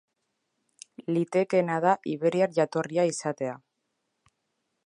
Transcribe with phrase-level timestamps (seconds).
[1.17, 3.55] Litekeena da iberiar jatorria izatea.